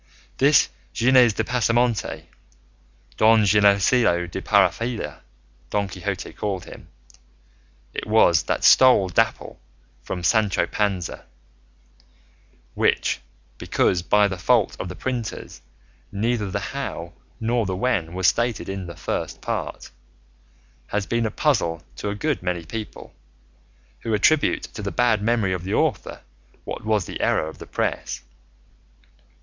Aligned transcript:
This 0.39 0.69
Gines 0.93 1.33
de 1.33 1.43
Pasamonte 1.43 2.23
Don 3.17 3.43
Ginesillo 3.43 4.25
de 4.25 4.41
Parapilla, 4.41 5.19
Don 5.69 5.87
Quixote 5.87 6.33
called 6.33 6.65
him 6.65 6.87
it 7.93 8.07
was 8.07 8.41
that 8.45 8.63
stole 8.63 9.09
Dapple 9.09 9.59
from 10.01 10.23
Sancho 10.23 10.65
Panza; 10.65 11.25
which, 12.73 13.19
because 13.59 14.01
by 14.01 14.27
the 14.27 14.39
fault 14.39 14.75
of 14.79 14.89
the 14.89 14.95
printers 14.95 15.61
neither 16.11 16.49
the 16.49 16.73
how 16.73 17.13
nor 17.39 17.67
the 17.67 17.75
when 17.75 18.15
was 18.15 18.25
stated 18.25 18.67
in 18.67 18.87
the 18.87 18.95
First 18.95 19.39
Part, 19.39 19.91
has 20.87 21.05
been 21.05 21.27
a 21.27 21.29
puzzle 21.29 21.83
to 21.97 22.09
a 22.09 22.15
good 22.15 22.41
many 22.41 22.65
people, 22.65 23.13
who 23.99 24.15
attribute 24.15 24.63
to 24.63 24.81
the 24.81 24.89
bad 24.91 25.21
memory 25.21 25.53
of 25.53 25.63
the 25.63 25.75
author 25.75 26.21
what 26.63 26.83
was 26.83 27.05
the 27.05 27.21
error 27.21 27.45
of 27.47 27.59
the 27.59 27.67
press. 27.67 28.23